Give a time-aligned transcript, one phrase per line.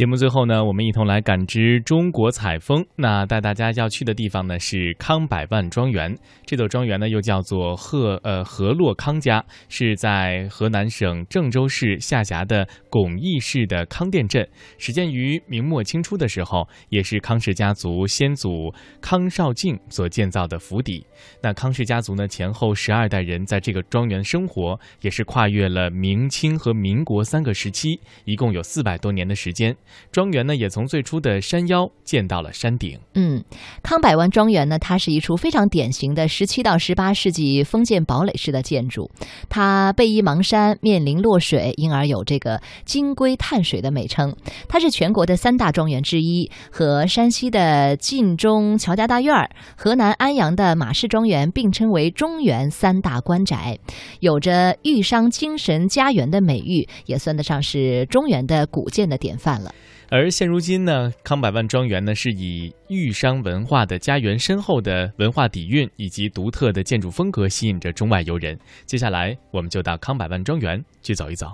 [0.00, 2.82] 节目最后呢，我们一同来感知中国采风。
[2.96, 6.16] 那带大家要去的地方呢是康百万庄园。
[6.46, 14.48] 这座庄园呢又叫做贺呃河洛康家，是在河南省郑州市下辖的巩义市的康店镇，
[14.78, 18.72] 始建于明末清初的时候，也是康氏家族先祖
[19.02, 21.04] 康绍敬所建造的府邸。
[21.42, 29.76] 那康氏家族呢前后十二代人在这个庄园生活，也是跨越了明清和民国三个时期，一共有四百多年的时间。
[30.12, 32.98] 庄园呢，也从最初的山腰建到了山顶。
[33.14, 33.42] 嗯，
[33.82, 39.10] 康百万庄园呢，它是一处非常典型的十七到十八世纪封建堡垒式的建筑。
[39.48, 44.34] 它背依邙山，面临洛水，因而有这个“金龟探水”的美称。
[44.68, 49.34] 它是全国的三大庄园之一，和山西的晋中乔家大院、
[49.76, 53.78] 河南安阳的马氏庄园并称为中原三大官宅，
[54.20, 59.72] 有着“豫商精神家园”的美誉，也算得上是中原的古建的典范了。
[60.12, 68.58] 而现如今呢，康百万庄园呢是以豫商文化的家园深厚的文化底蕴以及独特的建筑风格吸引着中外游人。
[68.86, 71.46] 接下来，我们就到康百万庄园去走一走。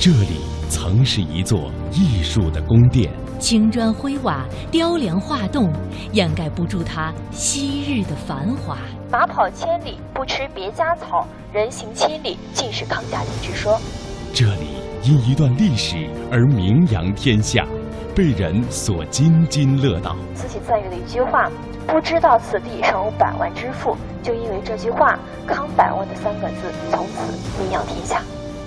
[0.00, 5.70] 这里曾是一座艺术的宫殿，青砖灰瓦、雕梁画栋，
[6.14, 8.78] 掩盖不住它昔日的繁华。
[9.10, 13.78] 马跑千里不吃别家草，人行千里尽是康家人之说。
[14.32, 14.82] 这里。
[15.04, 17.66] 因一段历史而名扬天下，
[18.14, 20.14] 被人所津津乐道。
[20.32, 21.50] 慈禧赞誉的一句话
[21.88, 28.22] ：“不知道此地尚有百万之富。”就因为这句话，“康百万”的三个字从此名扬天下。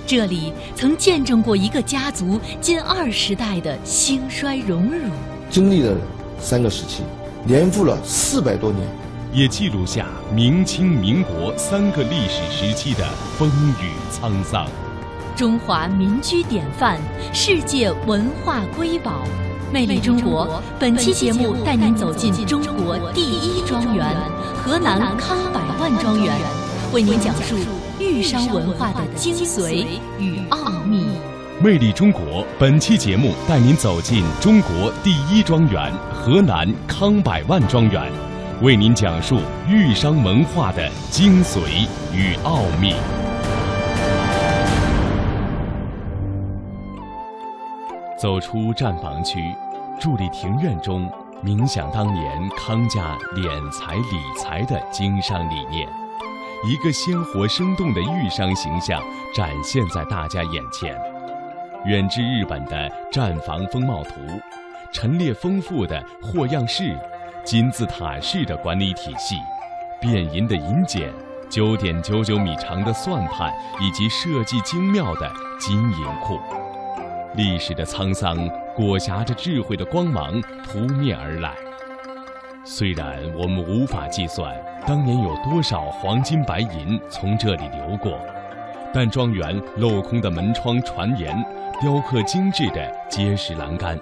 [0.06, 5.10] 这里曾见证过一个家族近二十代的兴衰荣辱，
[5.48, 5.96] 经历了
[6.38, 7.02] 三个时期，
[7.46, 8.86] 年复了四百多年，
[9.32, 13.06] 也记录下明清民国三个历史时期的
[13.38, 13.48] 风
[13.80, 14.66] 雨沧桑。
[15.36, 16.98] 中华民居典范，
[17.30, 19.20] 世界文化瑰宝，
[19.70, 20.62] 魅力中国。
[20.78, 24.16] 本期节目带您走进中国第一庄园——
[24.56, 26.34] 河南康百万庄园，
[26.90, 27.54] 为您讲述
[28.00, 29.84] 豫商文化的精髓
[30.18, 31.04] 与奥秘。
[31.60, 38.10] 魅力中国，本期节目带您走进中国第一庄园——河南康百万庄园，
[38.62, 42.94] 为您讲述豫商文化的精髓与奥秘。
[48.16, 49.54] 走出站房区，
[50.00, 51.10] 伫立庭院中，
[51.44, 55.86] 冥想当年康家敛财理财的经商理念，
[56.64, 59.02] 一个鲜活生动的豫商形象
[59.34, 60.98] 展现在大家眼前。
[61.84, 64.12] 远至日本的站房风貌图，
[64.90, 66.98] 陈列丰富的货样式，
[67.44, 69.36] 金字塔式的管理体系，
[70.00, 71.12] 变银的银简，
[71.50, 76.40] 九点九九米长的算盘，以及设计精妙的金银库。
[77.36, 78.36] 历史的沧桑
[78.74, 81.54] 裹挟着智慧的光芒扑面而来。
[82.64, 84.52] 虽然我们无法计算
[84.86, 88.18] 当年有多少黄金白银从这里流过，
[88.92, 91.36] 但庄园镂空的门窗、船檐、
[91.80, 93.98] 雕刻精致的结实栏杆，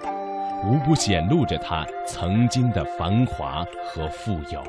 [0.65, 4.63] 无不显露着它曾经的繁华和富有。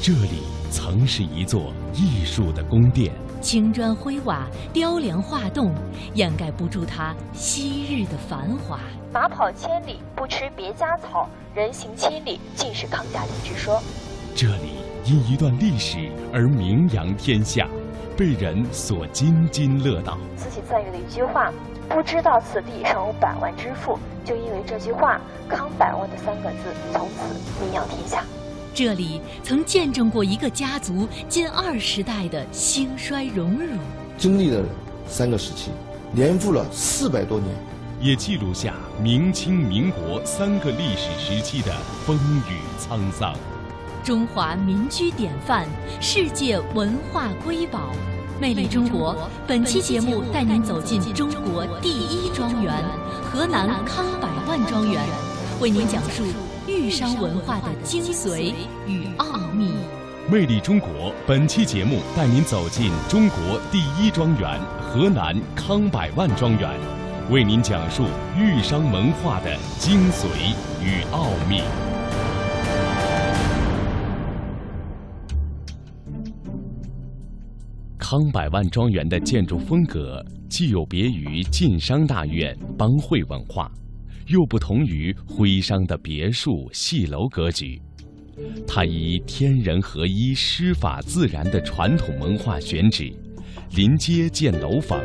[0.00, 3.12] 这里曾是一座艺术的宫殿。
[3.40, 5.72] 青砖灰瓦、雕梁画栋，
[6.14, 8.78] 掩盖不住它昔日的繁华。
[9.12, 13.82] 马跑千里不吃别家草，人行千里尽是康家人之说。
[14.36, 17.66] 这里因一段历史而名扬天下，
[18.16, 20.18] 被人所津津乐道。
[20.36, 21.50] 慈禧赞誉的一句话
[21.88, 25.18] ：“不知道此地尚有百万之富。”就因为这句话
[25.48, 28.22] ，“康百万”的三个字从此名扬天下。
[28.72, 33.76] 这里曾见证过一个家族近二十代的兴衰荣辱，
[34.16, 34.64] 经历了
[35.06, 35.70] 三个时期，
[36.12, 37.52] 年复了四百多年，
[38.00, 41.76] 也记录下明清民国三个历史时期的
[42.06, 42.16] 风
[42.48, 43.34] 雨沧桑。
[44.04, 45.66] 中华民居典范，
[46.00, 47.90] 世界文化瑰宝，
[48.40, 49.28] 魅力中国。
[49.46, 52.72] 本期节目带您走进中国第一庄园——
[53.30, 55.02] 河南康百万庄园，
[55.60, 56.24] 为您讲述。
[56.70, 58.54] 豫商文化的精髓
[58.86, 59.72] 与奥秘。
[60.30, 66.70] 魅力中国，本期节目带您走进中国第一庄园——河南康百万庄园，
[67.28, 68.04] 为您讲述
[68.38, 71.60] 豫商文化的精髓与奥秘。
[77.98, 83.70] 康百万庄园的建筑风格既有别于晋商大院帮会文化。
[84.26, 87.80] 又不同于徽商的别墅戏楼格局，
[88.66, 93.12] 它以天人合一、师法自然的传统文化选址，
[93.74, 95.00] 临街建楼房，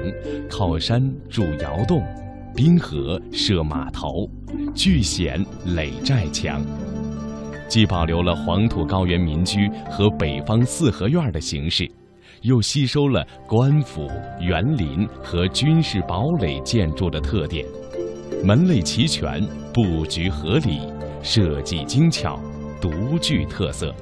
[0.50, 2.04] 靠山筑窑洞，
[2.56, 4.30] 滨河设码头，
[4.74, 6.64] 聚险垒寨墙，
[7.68, 11.90] 既保留了黄土高原民居和北方四合院的形式，
[12.42, 14.08] 又吸收了官府、
[14.40, 17.66] 园林和军事堡垒建筑的特点，
[18.44, 19.42] 门类齐全，
[19.74, 20.82] 布局合理，
[21.22, 22.40] 设计精巧，
[22.82, 23.94] 独具特色。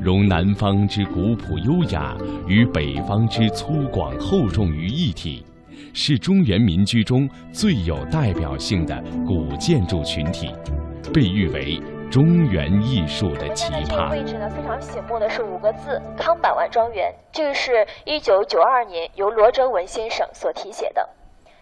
[0.00, 2.16] 融南方之古朴优雅
[2.46, 5.44] 与北方之粗犷厚重于一体，
[5.92, 10.50] 是中原民居中最有代表性的古建筑群体，
[11.12, 14.10] 被誉为中原艺术的奇葩。
[14.10, 21.08] 位置呢非常醒目的是五个字“康百万庄园”，这个是一九九二年由罗哲文先生所题写的。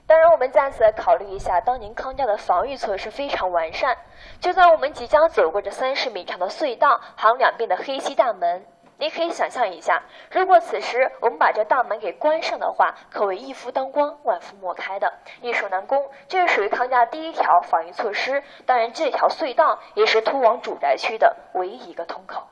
[0.09, 3.97] 当然，我们再次来考虑一下，当年康家的防御措施非常完善。
[4.41, 8.65] 就在我们即将走过这三十米长的隧道，还有两边的黑漆大门，
[8.99, 10.01] 你可以想象一下，
[10.31, 15.13] 如果此时我们把这大门给关上的话，可谓一夫当关，万夫莫开的，
[15.43, 16.01] 易守难攻。
[16.29, 18.41] 这是属于康家第一条防御措施。
[18.65, 22.47] 当然，这条隧道也是通往主宅区的唯一一个通口。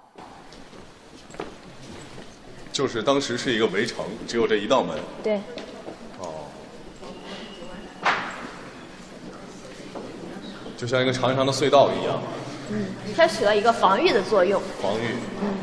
[2.72, 4.98] 就是当时是一个围城，只有这一道门。
[5.22, 5.40] 对。
[10.76, 12.20] 就像一个长长的隧道一样，
[12.70, 12.86] 嗯，
[13.16, 14.60] 它起了一个防御的作用。
[14.82, 15.14] 防御。
[15.40, 15.54] 嗯。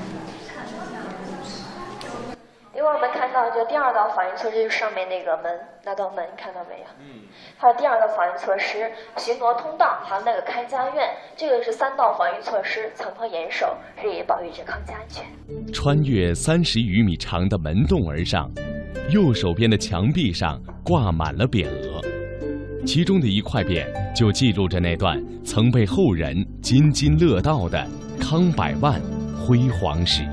[2.73, 6.85] 因为我们看到这第二道防御措施就是上面那个门，那道门看到没有？
[6.99, 7.21] 嗯。
[7.57, 15.23] 还有第二道防御措施，巡逻通道，还有那个看家院，这个是三道防御措施，层层严守，日夜保卫着康家安全。
[15.71, 18.49] 穿越三十余米长的门洞而上，
[19.09, 21.90] 右手边的墙壁上挂满了匾额。
[22.85, 27.85] 其中的一块匾就记录着那段曾被后人津津乐道的
[28.19, 28.99] 康百万
[29.37, 30.23] 辉煌史。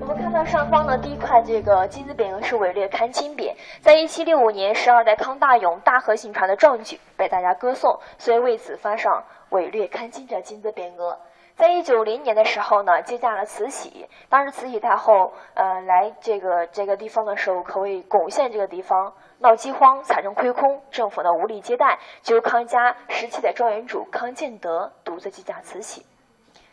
[0.00, 11.16] 我们看到上方的第一块这个金字匾额是伟略康金匾，在一七六五年十二代康大勇大河行船的壮举被大家歌颂，所以为此发上伟略康金的金字匾额。
[11.56, 14.06] 在一九零年的时候呢，接驾了慈禧。
[14.28, 26.06] 当时慈禧太后呃来这个这个地方的时候，可谓攻陷这个地方，闹饥荒，财政亏空，政府呢无力接待，就由康家时期的庄园主康建德独自接驾慈禧。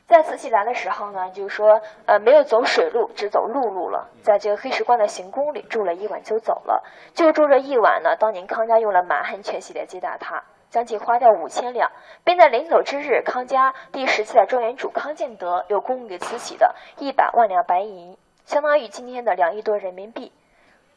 [0.08, 6.84] 在慈禧来的时候呢，就是说呃没有走水路，只走陆路了，在这个黑石关的行宫里住了一晚就走了。
[7.14, 10.44] 就住这一晚呢，当年康家用了满汉全席来接待他。
[10.70, 11.92] 将近花掉五千两，
[12.24, 20.32] 并在临走之日，康家第十七代庄园主康建德又供给慈禧的一百万两白银，相当于今天的两亿多人民币。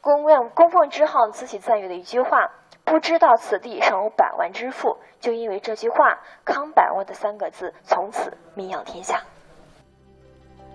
[0.05, 2.51] 供奉供奉之后，慈禧赞誉的一句话
[2.85, 5.97] ：“不知道此地尚有百万之富。”就因为这句话
[6.45, 9.19] ，“康百万”的三个字从此名扬天下。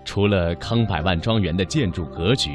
[0.04, 2.50] 除了康百万庄园的建筑格局，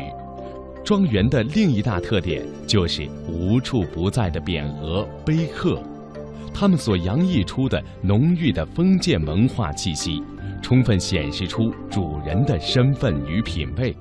[0.84, 5.82] 庄园的另一大特点就是无处不在的匾额碑刻。
[6.54, 10.22] 他们所洋溢出的浓郁的封建文化气息，
[10.62, 13.96] 充分显示出主人的身份与品味，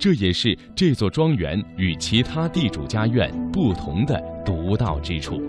[0.00, 5.42] 这也是这座庄园与其他地主家院不同的独到之处。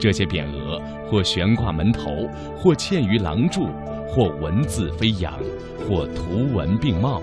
[0.00, 3.68] 这些匾额或悬挂门头，或嵌于廊柱，
[4.08, 5.32] 或文字飞扬，
[5.78, 7.22] 或图文并茂。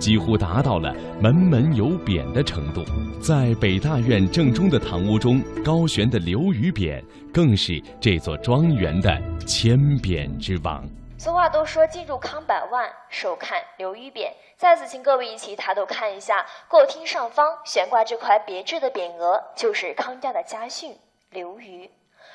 [0.00, 2.82] 几乎达到了门门有匾的程度。
[3.20, 7.00] 在北大院正中的堂屋中，高悬的刘禹匾
[7.32, 10.84] 更是这座庄园的千匾之王。
[11.22, 14.32] 俗话都说进入康百万，首看刘禹匾。
[14.56, 20.98] 再次请各位一起抬头看一下，购厅上方悬挂这块别致的匾额，就是康家的家训
[21.28, 21.90] “刘瑜”，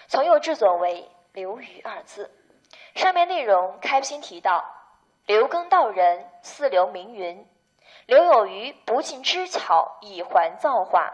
[0.08, 2.30] 从右至左为“刘瑜”二字。
[2.94, 4.64] 上面内容开篇提到
[5.26, 7.44] ：“刘耕道人，四流名云。”
[8.06, 11.12] 留有余不尽之巧，以还造化；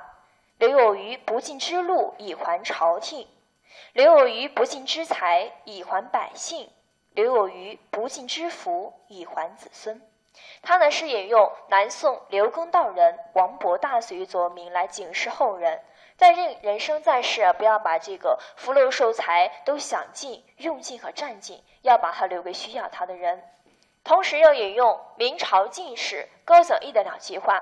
[0.57, 3.27] 留有余不尽之禄，以还朝廷；
[3.93, 6.67] 留有余不尽之财，以还百姓；
[7.13, 10.01] 留有余不尽之福，以还子孙。
[10.61, 15.81] 他呢是引用南宋刘耕道人王勃大隋作名来警示后人，
[16.15, 23.43] 在人人生在世啊，不要把这个福禄寿财都享尽、用尽和占尽，要把它留给需要它的人。
[24.03, 27.61] 同时又引用明朝进士高讲义的两句话：“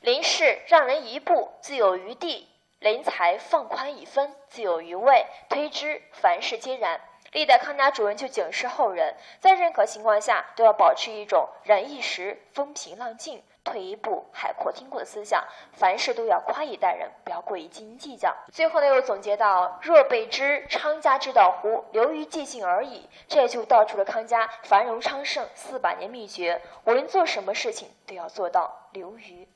[0.00, 2.46] 临事让人一步，自有余地；
[2.78, 7.00] 临财放宽一分，自有余位。”推之，凡事皆然。
[7.32, 13.42] 历代康家主人就警示后人，在任何情况下都要保持一种忍一时，风平浪静。
[13.62, 15.44] 退一步，海阔天空的思想，
[15.74, 18.34] 凡事都要宽以待人，不要过于斤斤计较。
[18.50, 21.84] 最后呢，又总结到：若备知昌家之道乎？
[21.92, 23.08] 流于寂静而已。
[23.28, 26.62] 这就道出了康家繁荣昌盛四百年秘诀。
[26.84, 29.46] 无论做什么事情，都要做到留于。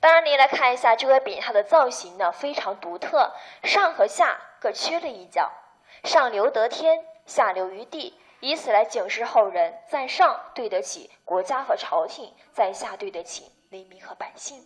[0.00, 5.52] 当然，您来看一下这块匾，它的造型呢非常独特，上和下各缺了一角，
[6.02, 14.64] 上留得天，下留于地，以此来警示后人，在上对得起国家和朝廷，在下对得起黎民和百姓。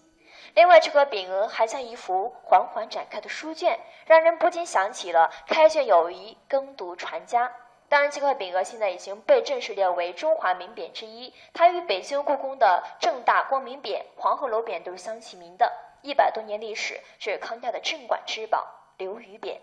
[0.54, 7.52] 另外，这个匾额还像一幅缓缓展开的书卷，让人不禁想起了“开卷有益，耕读传家”。
[7.88, 15.72] 当然，这块匾额现在已经被正式列为中华名匾之一，它与北京故宫的正大光明匾、黄鹤楼匾都是相齐名的。
[16.02, 18.66] 一百多年历史，是康家的镇馆之宝——
[18.98, 19.58] 刘禹匾。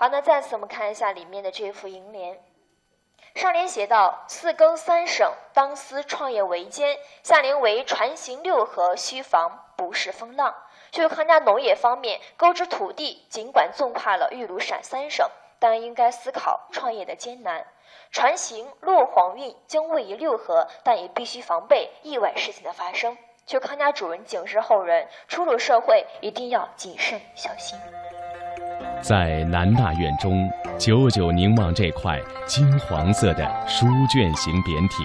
[0.00, 2.42] 好，那再次我们看一下里面的这幅楹联。
[3.34, 10.54] 上联写道：“四更三省，当思创业维艰。”下联为“船行六合，须防不是风浪。”
[10.90, 15.28] 就是康家农业方面，购置土地尽管纵跨了豫鲁陕三省。
[15.58, 17.66] 但应该思考创业的艰难，
[18.10, 23.18] 船行落黄运将位于六合，但也必须防备意外事情的发生。
[23.44, 27.78] 就康家主人警示后人，初入社会一定要谨慎小心。
[29.02, 35.04] 在南大院中，久久凝望这块金黄色的书卷型匾体，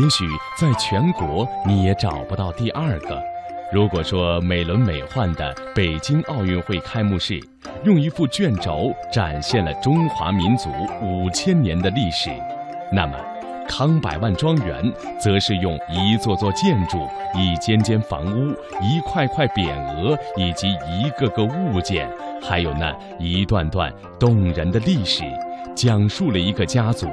[0.00, 0.24] 也许
[0.56, 3.22] 在全国你也找不到第二个。
[3.72, 7.38] 如果说美轮美奂的北京奥运会开幕式，
[7.84, 10.70] 用一副卷轴展现了中华民族
[11.02, 12.30] 五千年的历史，
[12.90, 13.18] 那么
[13.68, 14.82] 康百万庄园
[15.20, 16.98] 则是用一座座建筑、
[17.36, 22.10] 一间间房屋、一块块匾额以及一个个物件，
[22.42, 25.22] 还有那一段段动人的历史，
[25.76, 27.06] 讲述了一个家族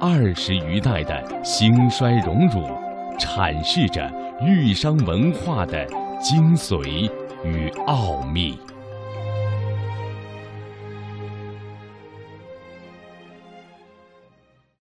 [0.00, 2.60] 二十余代的兴衰荣辱，
[3.18, 4.10] 阐释着
[4.42, 5.86] 豫商文化的
[6.20, 7.10] 精髓
[7.44, 8.58] 与奥秘。